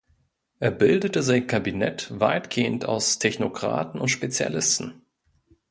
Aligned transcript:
Er 0.59 0.71
bildete 0.71 1.21
sein 1.21 1.45
Kabinett 1.45 2.07
weitgehend 2.19 2.85
aus 2.85 3.19
Technokraten 3.19 4.01
und 4.01 4.07
Spezialisten. 4.09 5.03